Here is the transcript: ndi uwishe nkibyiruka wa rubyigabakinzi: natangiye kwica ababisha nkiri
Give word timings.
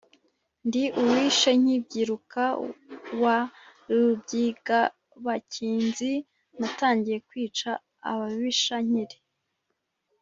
ndi 0.67 0.83
uwishe 1.01 1.51
nkibyiruka 1.61 2.43
wa 3.23 3.37
rubyigabakinzi: 3.95 6.11
natangiye 6.59 7.17
kwica 7.27 7.69
ababisha 8.11 8.75
nkiri 8.87 9.17